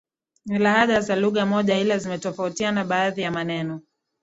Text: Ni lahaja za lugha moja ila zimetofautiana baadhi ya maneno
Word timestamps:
Ni 0.45 0.57
lahaja 0.59 1.01
za 1.01 1.15
lugha 1.15 1.45
moja 1.45 1.77
ila 1.79 1.97
zimetofautiana 1.97 2.85
baadhi 2.85 3.21
ya 3.21 3.31
maneno 3.31 3.81